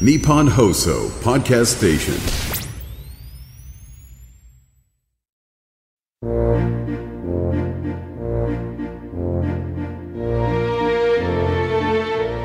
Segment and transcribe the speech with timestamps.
[0.00, 2.14] Nippon Hoso Podcast Station.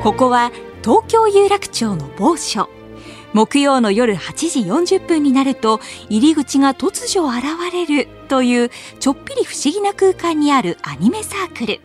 [0.04, 0.52] ここは
[0.84, 2.68] 東京有楽町の某所
[3.32, 8.70] 木曜の夜8時40分になると入り口が突如現れるという
[9.00, 11.80] ちょっぴり不思議な空間にあるアニメサークル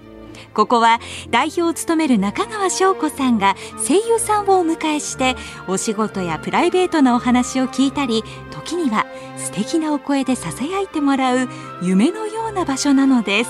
[0.55, 0.99] ここは
[1.29, 3.55] 代表を務める中川翔子さんが
[3.85, 5.35] 声優さんをお迎えして
[5.67, 9.05] お仕事やプライベートなお話を聞いたり時には
[9.37, 11.49] 素敵なお声でささやいてもらう
[11.83, 13.49] 夢のような場所なのです。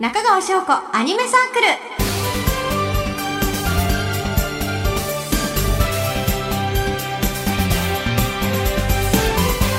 [0.00, 1.93] 中川翔子アニメサークル。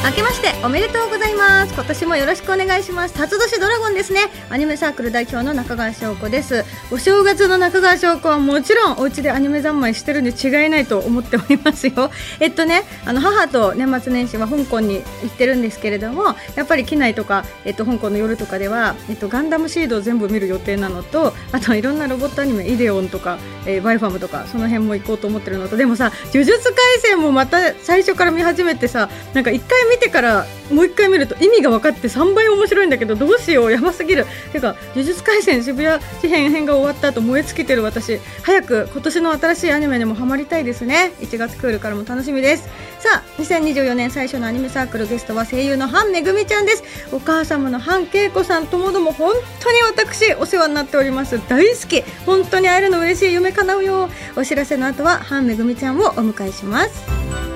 [0.05, 1.73] 明けましておめでとうございます。
[1.73, 3.16] 今年もよろしくお願いします。
[3.16, 4.20] 辰年ドラゴンですね。
[4.52, 6.63] アニメサークル代表の中川翔子です。
[6.91, 12.12] お正月の中川翔子はもちろんお家でアニメ三昧してるに違いないと思っておりますよ。
[12.40, 25.77] えっとねあの母と年末年始は香港に行ってるんですけれどもやっぱり機内とか、えっと、香港の夜とかでは、えっと、ガンダムシードを全部見る予定なのとあといろんなロボットアニメイデオンとか、えー、バイファムとかその辺も行こうと思ってるのと。
[25.77, 34.26] でもさ呪術廻戦もまた最初から見始めてさなんか一回見見てからもう一回見ると意味が分かって3倍面白いんだけどどうしようやばすぎる。
[34.51, 38.20] てか呪術廻戦渋谷事変編が終わった後燃え尽きてる私。
[38.43, 41.13] 早く今年の新しいアニメにもハマりたいですね。
[41.21, 42.63] 1月クールからも楽しみです。
[42.99, 46.84] さあ2024年最初のアニメサークルゲストは声優のハンめぐみちゃんです。
[47.13, 51.40] お母様のハン恵子さんともども本当に私お世話になっております。
[51.48, 52.01] 大好き。
[52.26, 57.54] 本当に会えるの嬉しい夢叶うよお知らせの後はハンめぐみちゃんをお迎えします。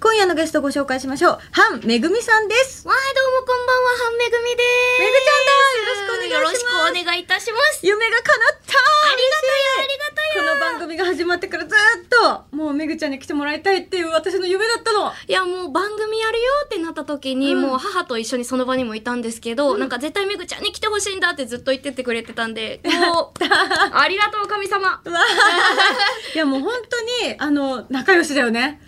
[0.00, 1.38] 今夜のゲストをご紹介しましょう。
[1.52, 2.86] ハンめぐみさんです。
[2.88, 4.62] わーどうもこんばんは、はんめぐみで
[4.98, 7.86] めぐちゃんだよろしくお願いしますよろしくお願いいたします。
[7.86, 8.26] 夢が叶っ
[8.66, 10.13] たありがたや、ありがたや。
[10.13, 15.12] この番組が始まってからずっと、もうめぐちゃんに来てもらいたいっていう私の夢だったの。
[15.28, 22.80] いや、もう番組やるよってなった時に、うんもう母と一緒にその場にもいたんですけど、なんか絶対めぐちゃんに来てほしいんだってずっと言っててくれてたんで、
[23.12, 23.44] もう、
[23.92, 25.00] ありがとう神様。
[26.34, 28.80] いやもう本当に、あの、仲良しだよね。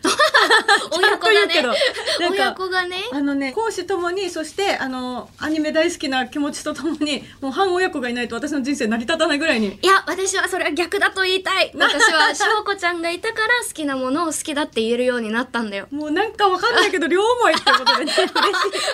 [0.97, 1.79] 親子がね
[2.19, 2.97] 親か、子がね。
[3.13, 9.79] あのね、講師ともに、そして、あの、アニメ大好きな気持ちとともに、もう半親子がいないと私の人生成り立たないぐらいに。
[9.81, 11.71] いや、私はそれは逆だと言いたい。
[11.77, 15.89] 私は翔子ちゃんがいたから好きなものを好きだって言えるようになったんだよ。
[15.91, 18.33] もうなんかわかんないけど、両思いってことでね、嬉しい。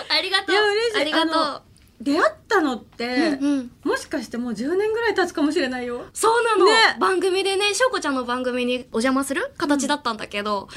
[0.09, 0.51] ありがとう。
[0.51, 1.01] いや、嬉しい。
[1.01, 1.72] ありがとう。
[2.01, 3.71] 出会ったのって、うんうん。
[3.83, 6.05] もしかしてもう10年ぐらい経つかもしれないよ。
[6.13, 6.71] そうなの、ね。
[6.99, 10.67] 番組でね、しょうこちゃんの番組にお邪魔する形だったんだけど、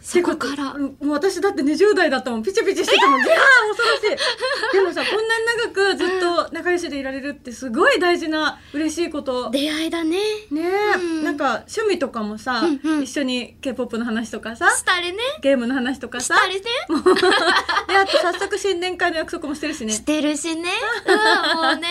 [0.00, 0.74] そこから。
[0.74, 2.42] もう私だって20代だったもん。
[2.42, 3.20] ピチピチしてたもん。
[3.22, 4.72] いやー恐ろしい。
[4.72, 9.50] でもさこんなに長くずっと仲良しでいられるってすごい大事な嬉しいこと。
[9.50, 10.18] ね出会いだね。
[10.52, 11.24] え、うん。
[11.24, 13.02] なんか趣味とかもさ、うんうん。
[13.02, 15.18] 一緒に k p o p の話とかさしたりね。
[15.42, 16.36] ゲームの話とかさ。
[16.36, 16.60] したりね。
[17.88, 19.92] であと早速新年会の約束もしてるしね。
[19.92, 20.57] してるしね。
[20.58, 21.88] うん、もうね。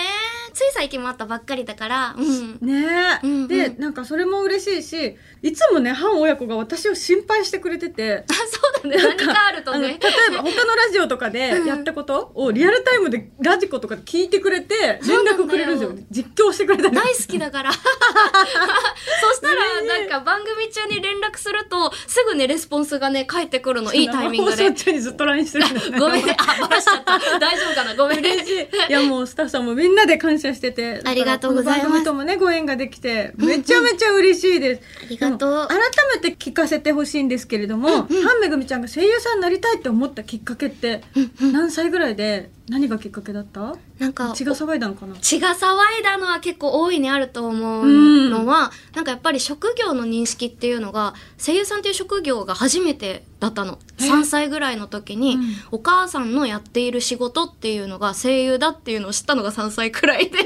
[0.58, 2.54] つい最近もあったばっかりだから、うん。
[2.62, 3.20] ね。
[3.24, 3.48] え、うんうん。
[3.48, 8.26] でなんかそれも嬉しいしいつもね半親子が私を心配してくれてて。
[8.28, 8.34] あ、
[8.82, 9.16] そうだね。
[9.18, 10.32] 何かあるとあの例ねえ。
[10.32, 17.72] ば他のラジオとかでやったことをリアルタイムでラジコとかで聞いてくれて連絡くれるんですよ実況してくれたり大好きだから。
[17.74, 23.94] そしたら、なんか番組中に連絡すると、すぐね、レスポンスがね、返ってくるの。
[23.94, 24.72] いいタイミングで。
[24.72, 26.36] 中にずっと LINE してるんだよねごめんね。
[26.38, 27.40] あ、バラしちゃった。
[27.40, 27.96] 大丈夫かな？
[27.96, 28.30] ごめんね。
[28.30, 35.80] 嬉しいいやもうスタッフさんもみんなで感謝しててありがとうございます番組ともねご縁ができてめちゃめちゃ嬉しいです、ありがとう改
[36.22, 38.08] めて聞かせてほしいんですけれども、ハン
[38.42, 41.02] めぐみちゃんが声優さんになりたいって思ったきっかけって
[41.42, 43.76] 何歳ぐらいで何がきっかけだった？
[43.98, 45.16] なんか、血が騒いだのかな？
[45.22, 53.80] 血が騒いだのは結構大いにあると思うのは、なんかやっぱり職業の認識っていうのが声優さんっていう職業が初めてだったの。
[54.00, 55.44] え？3歳ぐらいの時に、うん。
[55.72, 60.38] お母さんのやっている仕事っていうのが声優だっていうのを知ったのが3歳くらいで、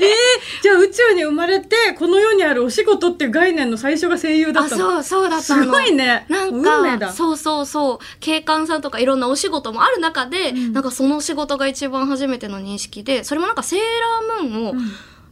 [0.61, 4.91] じゃあ宇宙に生まれてこの世にあるお仕事っていう概念の最初が声優だあったの。
[4.91, 5.63] そうそうだったの。
[5.63, 6.25] すごいね。
[6.29, 6.61] なん
[6.99, 7.99] かそうそうそう。
[8.19, 10.71] 警官さんとかいろんなお仕事もある中で、ん。
[10.71, 14.73] なんかその仕事が一番初めての認識でそれもなんかセーラームーンを、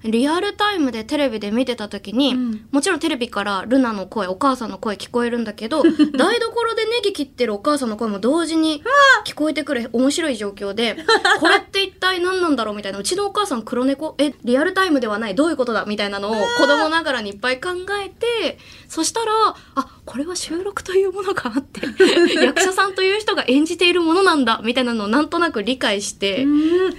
[0.03, 2.67] リアルタイムでテレビで見てた時に、うん。
[2.71, 5.83] もちろんテレビからルナの声お母さんの声聞こえるんだけど
[6.17, 8.83] 台所でネギ切ってるお母さんの声も同時に
[9.25, 10.97] 聞こえてくる面白い状況で
[11.39, 17.69] これって一体何なんだろうみたいなうちのお母さん黒猫えリアルタイムではないどういうことだみたいなのを子供ながらにいっぱい考
[18.03, 18.57] えて
[18.87, 19.31] そしたら
[19.75, 21.81] あこれは収録というものがあって
[22.43, 26.47] 役者さんという人が演じているものなんだみたいなのをなんとなく理解して、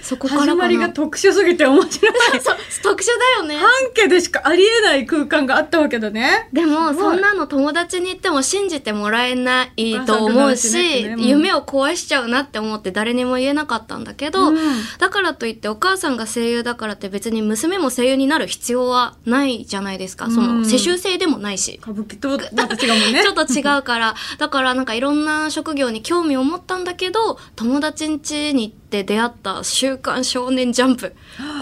[0.01, 0.51] そこからかな。
[0.53, 2.13] 始まりが特殊すぎて面白い。
[2.41, 3.55] そう特殊だよね。
[3.55, 6.49] 半家でしかありえない空間があったわけだね。
[6.51, 11.15] でもそんなの友達に言っても信じてもらえないと思うしね。
[11.17, 14.57] 夢を壊しちゃうなって思って誰にも言えなかったんだけど、うん。
[14.99, 20.29] だからといってお母さんが声優だからって別に娘も声優になる必要はないじゃないですか。
[20.29, 20.61] そうん。
[20.63, 21.79] の世襲制でもないし。
[21.81, 23.23] 歌舞伎とまた違うもんね。
[23.23, 31.13] ちょっと違うから、だからなんかいろんな職業に興味を持ったんだけど、友達ん家に行って出会った週刊少年ジャンプ。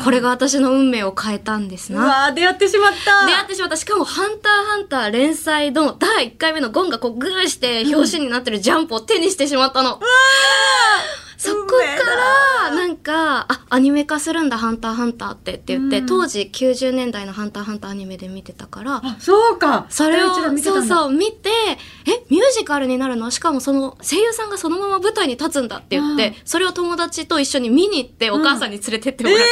[0.04, 2.06] これが私の運命を変えたんですうな。
[2.06, 3.78] わー出会ってしまった出会ってしまった。
[3.78, 10.00] しかも、ハンターハンター連載の第1回目のゴンがこうグーして表紙になってるジャンプを手にしてしまったの。
[11.39, 16.06] そこから、なんか、あ、アニメ化するんだ、ハンターハンターってって言って、うん。
[16.06, 19.86] 当時90年代のハンターハンターアニメで見てたから、あそうか。
[19.89, 21.50] それをそうそう見て
[22.06, 23.31] えミュージカルになるの？
[23.31, 29.45] しかもその声優さんがそのまま舞台に立つんだって言って、うんそれを友達と一緒に見に行ってお母さんに連れてってもらって、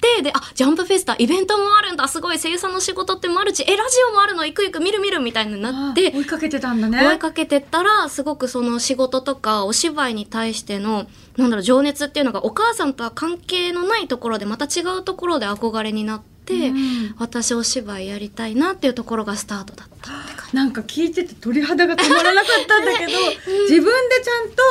[0.22, 4.46] でであジャンプフェスタイベントもあるんだすごい声優さんの仕事ってマルチえラジオもあるの？
[4.46, 7.06] 行く行く見る見るみたいになってあ追いかけてたんだね。
[7.06, 11.06] 追いかけてったらすごくその仕事とかお芝居に対しての
[11.36, 20.10] なんだろう情熱っていうのがお母さんとは関係のないところでまた違うところで憧れになって、うん私お芝居やりたいなっていうところがスタートだった。
[20.54, 23.12] なんか聞いてて鳥肌が止まらなかったんだけど、
[23.68, 24.28] 自分でち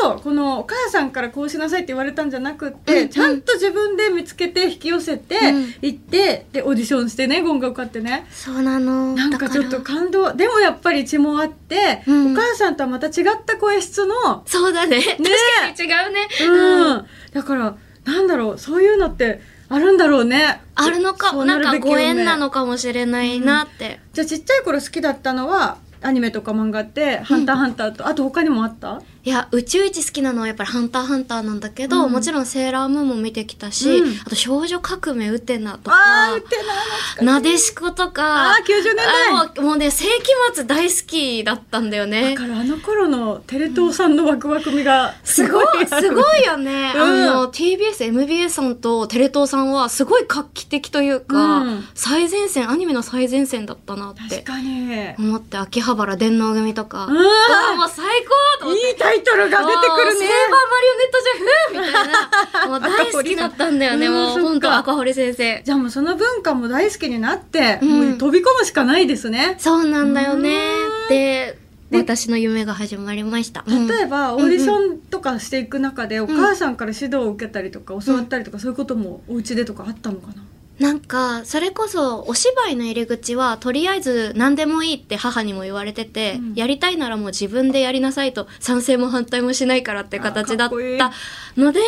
[0.07, 5.75] ゃんとこのお母さんからこうしなさいって言われたんじゃなくって、うんちゃんと自分で見つけて引き寄せて、うん。
[5.81, 8.25] 行ってでオーディションしてねゴンが受かってね。
[8.31, 9.13] そうなの。
[9.13, 10.33] なんかちょっと感動。
[10.33, 12.31] でもやっぱり血もあって、うん。
[12.31, 13.13] お母さんとはまた違っ
[13.45, 15.01] た声質のそうだね。
[15.01, 16.27] 確かに違うね。
[16.47, 17.75] うん、だから
[18.05, 20.61] なんだろうそういうのってあるんだろうね。
[20.75, 23.99] あるのかなんかご縁なのかもしれないなって。
[24.13, 29.01] じゃあちっちゃい頃好きだったのはアニメとか漫画って「ハンターハンターと」あと他にもあった？
[29.25, 32.11] いや、宇宙一好きなのはやっぱりハンターハンターなんだけど、うん。
[32.11, 34.19] もちろんセーラームーンも見てきたし、うん。
[34.19, 36.37] あと少女革命ウテナとあ
[37.17, 39.05] かなでしことか、あー90年代。
[39.57, 40.11] あもうね、世紀
[40.53, 42.35] 末大好きだったんだよね。
[42.35, 42.41] だ。
[42.41, 46.09] からあの頃のテレ東さんのワクワクみがすごい、ある。
[46.09, 46.91] すごいよね。
[46.93, 47.01] うん。
[47.01, 51.85] あの、TBS、MBS さんとテレ東さんはすごい画期的というか、うん。
[51.93, 55.13] 最前線、アニメの最前線だったなっ確てかに。
[55.17, 57.13] 思って、秋葉原電脳組とか、うん。
[57.13, 57.25] もう
[57.89, 58.05] 最
[58.59, 58.89] 高と思って。
[58.89, 62.67] いいタイトルが出てくるねもうセーバーマリオネットじゃふーみたいな。
[62.67, 64.39] もう大 好きだったんだよね、うんもう。
[64.39, 65.61] 本当赤堀先生。
[65.63, 70.59] じゃあもうその文化も大好きになって、うんもう飛び込むしかないですねそうなんだよね
[71.03, 71.09] うん。
[71.09, 71.57] で、
[71.91, 73.63] で私の夢が始まりました。
[73.67, 74.69] 例えばオーディシン。
[74.69, 80.43] ョンとかしていく中でお母さんから指導を受けたりとか教わったりとかそういうこともお家でとかあったのかな？
[80.79, 91.11] なんか、それこそ、お芝居の入り口は、とりあえず何でもいいって母にも言われてて、うんやりたいならもう自分でやりなさいと、賛成も反対もしないからって形だった
[91.57, 91.79] ので、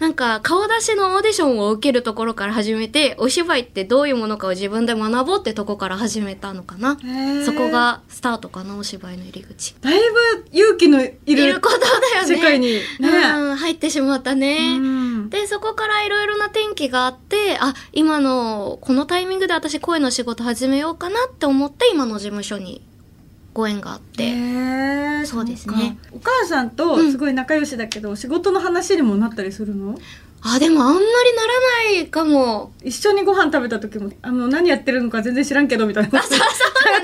[0.00, 6.98] なんか、顔出しのオーディションを受けるところから始めて、お芝居ってどういうものかを自分で学ぼうってとこから始めたのかな。
[7.44, 9.74] そこがスタートかな、お芝居の入り口。
[9.80, 11.86] だいぶ勇気のいることだ
[12.20, 12.36] よね。
[12.36, 14.78] 世界にねうん、入ってしまったね。
[14.78, 22.82] うんで、そこからいろいろな転機があって、あ、今の、このタイミングで私声の仕事始めようかなって思って、今の事務所に
[23.54, 25.26] ご縁があって。
[25.26, 25.98] そうですね。
[26.12, 29.96] お母さんとすごい仲良しだけど、仕事の話にもなったりするの？
[30.44, 31.60] あ、でもあんまりなら
[31.98, 32.72] ないかも。
[32.82, 36.20] 一緒にご飯食べた時もあの何やってるのか全然知らんけどみたいな。
[36.20, 36.26] こ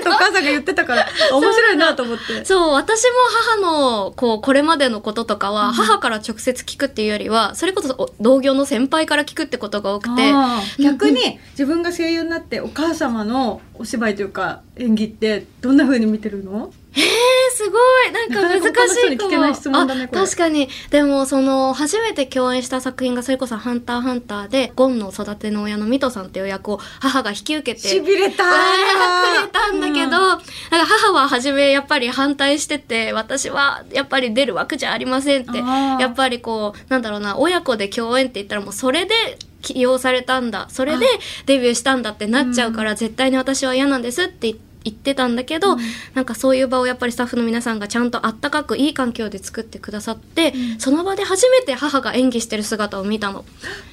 [0.03, 2.45] とお母さんが言ってたから面白いなと思って。
[2.45, 3.09] そう、私も
[3.57, 3.57] 母
[4.05, 10.31] の、こう、これまでのこととかは、母から直接聞くっていうよりは、それこそお同業の先輩から聞くってことが多くて、
[10.81, 16.71] 逆うんに自分が声優になってお母様のお芝居というか演技ってどんな風に見てるの？
[16.95, 17.03] えー、
[17.55, 18.11] すごい。
[18.11, 19.17] なんか難しい
[20.07, 20.69] 確かに。
[20.89, 28.43] でも、その、初めて共演した作品が、それこそ、ハンターハンターで、ゴンの育ての親のミトさんっていう役を母が引き受けて、しびれた。
[28.43, 30.45] くれたんだけど、なんか
[30.85, 41.05] 母は初めやっぱり反対してて、私はやっぱり出る枠じゃありませんってやっぱりこう、なんだろうな、親子で共演って言ったらもうそれで起用されたんだ、それで
[41.45, 44.68] デビューしたんだってなっちゃうから、絶対に私は嫌なんですって言って
[45.15, 45.77] たんだけど、
[46.13, 53.45] なんかそういう場をやっぱりスタッフの皆さんがちゃんとあったかくいい環境で作ってくださって、その場で初めて母が演技してる姿を見たの。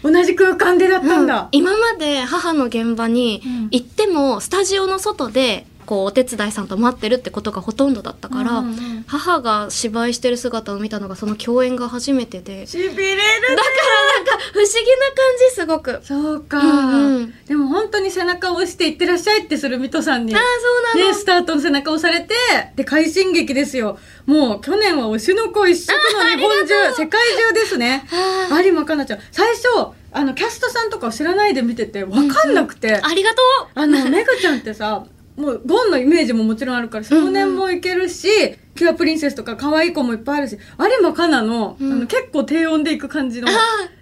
[0.03, 3.69] 同じ空間でだったんだ、今まで母の現場にうん。
[3.71, 12.67] 行ってもスタジオの外でこうお手伝いさんと待ってるってことがほとんどだったから、うんうん母が芝居してる姿を見たのがその共演が初めてで。
[12.67, 13.03] しびれるね。
[13.51, 15.99] だからなんか不思議な感じすごく。
[15.99, 17.35] あそうか、うんうん。
[17.47, 22.35] でも本当に背中を押していってらっしゃいってする水戸さんにあそうなの、ね、スタートの背中を押されて、
[22.75, 23.99] で、快進撃ですよ。
[24.27, 28.05] もう、去年は推しの子一色の日本中、世界中ですね。
[28.51, 28.61] あ。
[28.61, 29.21] 有馬かなちゃん。
[29.31, 29.69] 最初、
[30.13, 33.69] あの、キャストさんとかを知らないで見てて、わかんなくて、ありがとう。
[33.75, 35.05] あの、めぐちゃんってさ、
[35.37, 38.29] もう、ゴンのイメージももちろんあるから、少年もいけるし、
[38.75, 41.93] キュアプリンセスとか可愛い子もいっぱいあるし、有馬かなの、うん。
[41.93, 43.53] あの、結構低音でいく感じの、あ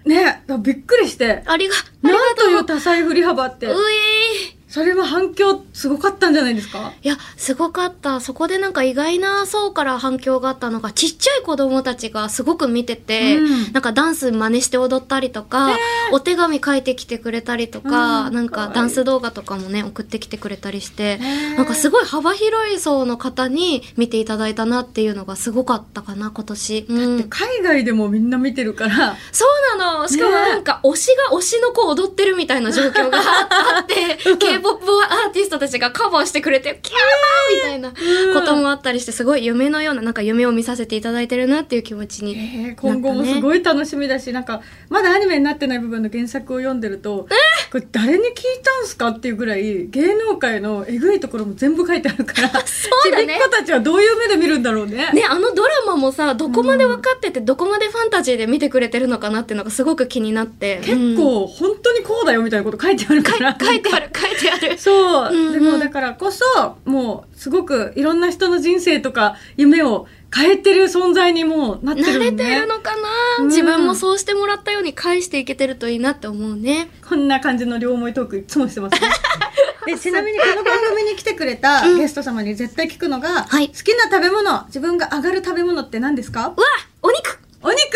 [0.05, 3.67] ね、びっくりして、ありがありがなんとうという多彩振り幅って。
[3.67, 6.91] う、えーそれは反響すごかったんじゃないですか？
[7.01, 8.19] いや、すごかった。
[8.19, 13.71] そこでなんか意外な層から反響があったのが、ちっちゃい子供たちがすごく見てて、うん。
[13.71, 15.69] なんかダンス真似して踊ったりとか、
[16.11, 21.55] お手紙書いてきてくれたりとか、うんなんかダンス動画とかもね、送ってきてくれたりして、ー。
[21.55, 26.85] なんかすごい幅広い層の方に見ていただいたなっていうのがすごかったかな、今年。
[26.89, 27.17] うん。
[27.19, 30.07] で海外でもみんな見てるから、そうなの。
[30.09, 34.17] しかもなんか、推しが推しの子踊ってるみたいな状況があって、
[34.65, 42.33] K-POP アーティストたちがカバーしてくれて、キャーみたいなこともあったりして、すごい夢のような、なんか夢を見させていただいてるなっていう気持ちに。
[42.33, 47.27] えー今後もすごい楽しみだし、なんか、まだアニメになってない部分の原作を読んでると、
[47.75, 55.09] これ誰に聞いたんすかっていうぐらい、芸能界のえぐいところも全部書いてあるから、 そうだねちびっ子たちはどういう目で見るんだろうね。
[55.11, 60.79] ね、あのドラマもさ、どこまで分かってて、どこまでファンタジーで見てくれてるのかなっていうのがすごく気になって。
[60.85, 63.57] 結うん構、本当にこうだよみたいなこと書いてあるから。
[63.61, 64.77] 書いてある、書いてある。
[64.77, 66.45] そう、うんうんでもだからこそ
[66.85, 73.07] もうすごくいろんな人の人生とか夢を変えてる存在にもうなって慣れるんで、ね、てるのかな、
[73.39, 73.47] うん。
[73.47, 76.89] 自分もそうしてもらったように返していけてるといいなって思うね。
[77.07, 79.07] こんな感じの両思いトークいつもしてますね。
[79.85, 81.97] でちなみにこの番組に来てくれたうん。
[81.97, 83.67] ゲスト様に絶対聞くのが、はい。
[83.69, 86.53] 好きな食べ物自分が上がる食べ物って何ですか？
[86.57, 86.65] うわ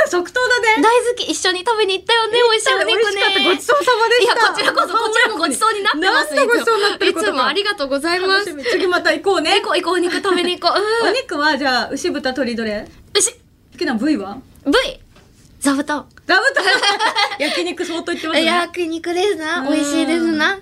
[0.08, 0.82] 即答だね。
[0.82, 1.30] 大好き。
[1.32, 2.40] 一緒に食べに行ったよね。
[2.52, 2.94] 美味しいお肉ね。
[2.96, 3.44] 美味しかった。
[3.44, 4.34] ごちそうさまでした。
[4.34, 6.36] いやこちらこそこちらもごちそうになってます。
[6.46, 8.50] ごちそうになってるいつもありがとうございます。
[8.50, 8.64] 楽しみ。
[8.64, 9.60] 次また行こうね。
[9.62, 10.80] 行こう行こうお肉食べに行こう。
[10.80, 11.10] うん。
[11.10, 12.88] お肉はじゃあ牛豚鶏どれ？
[13.14, 13.32] 牛。
[13.34, 13.38] 好
[13.78, 14.72] きな部位は？V
[15.60, 16.08] 座布団。
[16.26, 16.66] 座布団。
[17.40, 18.46] 焼肉相当言ってますね。
[18.46, 19.60] 焼肉ですな。
[19.60, 20.58] うん美味しいですな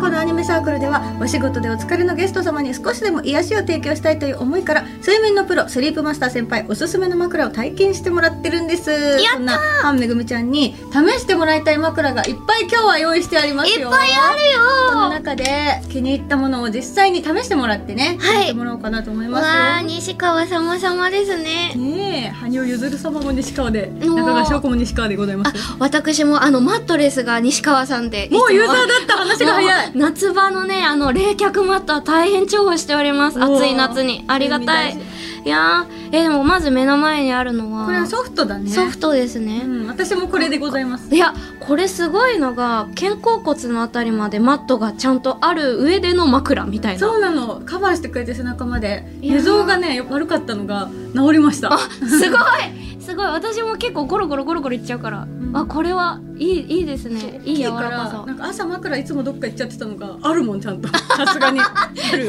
[0.00, 8.90] このアニメサークルではお仕事でお疲れのゲスト様に少しでも癒しを提供したいという思いから睡眠のプロスリープマスター先輩おすすめの枕を体験してもらってるんです。
[8.90, 13.90] ったそんなハンめぐみちゃんに試してもらいたい枕がいっぱい今日は用意してありますよ。
[13.90, 14.58] いっぱいあるよ。
[14.88, 15.44] この中で
[15.90, 18.36] 気に入ったものを実際に試してもらってね、はい。
[18.36, 19.86] やってもらおうかなと思いますよ。
[19.86, 21.74] 西川様様ですね。
[21.74, 25.56] ねえ羽生結弦様も西川で中川翔子も西川でございます。
[25.56, 28.28] よ私もあのマットレスが西川さんで。
[28.30, 29.92] もうユーザーだった話が早い。
[29.94, 33.42] 夏場のねあの冷却マットは大変重宝しております。
[33.42, 34.24] 暑い夏に。
[34.28, 34.98] ありがたい
[35.44, 38.70] いやーえでもまず目の前にあるのはこれはソフトだね。
[38.70, 41.14] ソフトですうね、ん、私もこれでございます。
[41.14, 46.98] いやこれすごいのが肩甲骨のあたりまでマットがちゃんとある上での枕みたいな。
[47.00, 47.62] そうなの。
[47.64, 49.06] カバーしてくれて背中まで。
[49.20, 51.72] 寝相がね悪かったのが治りました。
[51.72, 53.26] あすごいすごい。
[53.26, 55.56] 私も結構ゴロゴロゴロゴロいっちゃうから、ん。
[55.56, 57.40] あこれはいいいいですね。
[57.44, 58.24] いい柔らかさ。
[58.26, 60.88] なんか朝枕いつもどっか行っちゃってたのがあるもんちゃんと。
[61.16, 61.60] さすがに。
[61.60, 62.28] ある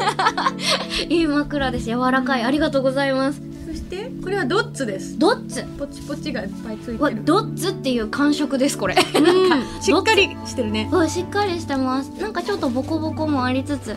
[1.08, 1.84] いい枕です。
[1.86, 2.42] 柔らかい。
[2.42, 3.40] ありがとうございます。
[3.66, 5.18] そしてこれはドッツです。
[5.18, 5.64] ドッツ。
[5.78, 6.98] ポチポチがいっぱいついてる。
[6.98, 8.94] わドッツっていう感触ですこれ。
[8.94, 9.82] うん。
[9.82, 10.88] しっかりしてるね。
[10.92, 12.10] うんしっかりしてます。
[12.20, 13.96] なんかちょっとボコボコもありつつ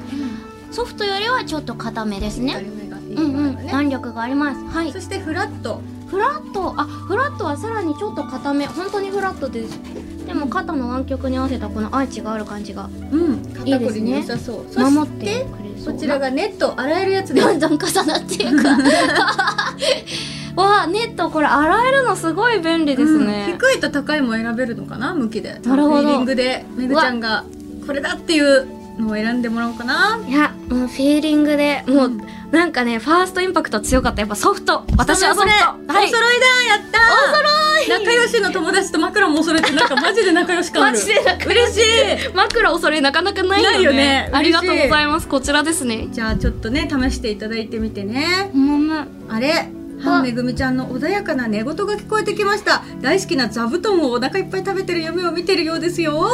[0.72, 2.64] ソフトよりはちょっと硬めですね。
[2.78, 3.56] 目がいいうんうん。
[3.56, 4.64] ね弾力があります。
[4.66, 4.92] はい。
[4.92, 5.82] そしてフラット
[6.16, 8.66] フラットあフラットはさらにちょっと硬め。
[8.68, 9.78] 本当にフラットです。
[10.26, 12.90] でも肩の湾曲に合わせたこのアーチがある感じが。
[13.12, 13.34] うん。
[13.34, 13.72] いいですね。
[13.74, 14.74] 肩こりに良さそう。
[14.74, 17.48] そ守ってしてこちらがネット洗えるやつです。
[17.48, 18.46] どんどん重なっていく。
[20.56, 23.28] わあネットこれ洗えるのすごい便利ですうん。
[23.28, 25.14] ね、低いと高いも選べるのかな？
[25.14, 25.60] 向きで。
[25.66, 25.96] なるほど。
[25.98, 26.66] フィーリングで。
[26.78, 27.44] めぐちゃんが
[27.86, 28.66] これだっていう
[28.98, 30.20] のを選んでもらおうかな。
[30.28, 32.12] いやもうフィーリングでもう、
[32.52, 34.84] なんかねファーストインパクト強かったやっぱソフト。
[34.98, 35.94] 私はソフト。
[35.94, 36.08] はい。
[36.08, 37.00] お揃いだやった。
[37.30, 37.50] お揃
[37.86, 37.90] い。
[37.90, 40.98] 仲良しの友達と枕もお揃いってなんかマジで仲良し感ある。
[40.98, 42.34] マジで仲嬉しい。
[42.34, 44.30] 枕をそれなかなかないよねよね。
[44.32, 45.28] ありがとうございます。
[45.28, 46.08] こちらですね。
[46.12, 48.50] じゃあちょっとね試していただいてみてね。
[48.54, 49.70] もむあれ
[50.02, 56.28] ハンめぐみちゃんの穏やかな寝言が聞こえてきました大好きな座布団をお腹いっぱい食べてる夢を見てるようですよお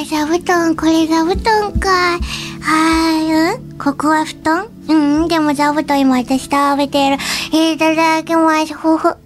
[0.00, 1.88] い、座布団、これ座布団か。
[2.60, 3.78] はい、うん？
[3.78, 4.68] ここは布団？
[4.88, 4.94] う
[5.24, 7.16] ん、でも座布団今私食べてる。
[7.52, 8.74] いただきます。
[8.74, 9.16] ふふ。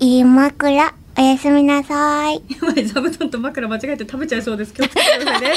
[0.00, 0.94] いい枕。
[1.18, 2.42] おやすみなさい。
[2.48, 5.52] やばい座布団と枕間違えて食べちゃいそうです気をつけてくださいね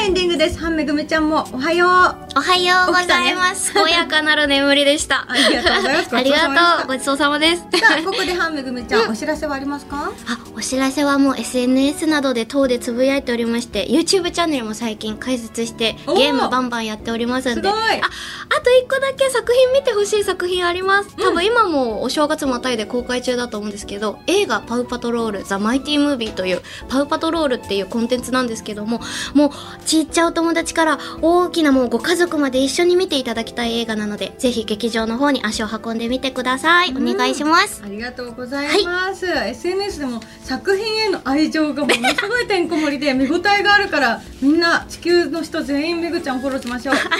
[0.00, 0.58] エンディングです。
[0.58, 2.19] 半めぐみちゃんもおはよう。
[2.36, 3.74] おはようございます。
[3.74, 5.26] 健やかなる眠りでした。
[5.28, 6.86] ありがとうございますありがとう。
[6.86, 7.64] ごちそうさまです。
[7.72, 10.12] うさあここで半めぐみちゃん、お知らせはありますか？
[10.28, 17.68] あ、お知らせはもう SNS などで等でつぶやいておりまして、YouTube チャンネルも最近開設して、ゲームバンバンやっておりますんで。
[17.68, 21.16] あ、あと一個だけ作品見てほしい作品あります。
[21.16, 29.00] 多分今もお正月またいで公開中だと思うんですけど、映画パウパトロールザ・マイティムービーというパウパトロールっていうコンテンツなんですけども、
[29.34, 29.50] もう
[29.84, 36.90] ちっちゃいお友達から大きなもうご家族まで一緒に見ていただきたい映画なので、ぜひ劇場の方に足を運んでみてください。
[36.90, 37.82] お願いします。
[37.84, 47.10] ありがとうございます、SNS でも作品への愛情がものすごいてんこ盛りで 見応えがあるからみんな地球の人全員めぐちゃんフォローしましょうありが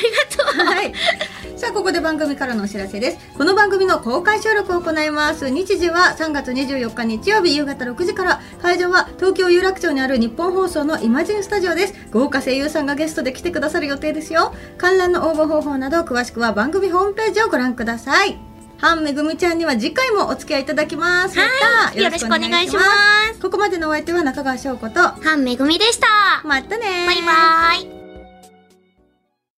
[0.44, 0.66] とう。
[0.66, 0.92] はい。
[1.60, 3.18] さあ、ここで番組からのお知らせです。
[3.36, 5.50] この番組の公開収録を行います。
[5.50, 11.94] 日時は3月24日日曜日夕方6時から、会場は東京有楽町にある日本放送のイマジンスタジオです。
[12.12, 14.54] 豪華声優さんがゲストで来てくださる予定ですよ。
[14.78, 18.38] 観覧の応募方法など詳しくは番組ホームページをご覧ください。
[18.78, 21.38] ハンめぐみちゃんには次回もお付き合いいただきます。
[21.38, 22.80] はいよろしくお願いしま
[23.34, 26.06] すここまでのお相手は中川翔子と、ハンめぐみでした。
[26.42, 27.99] またねバイバイ。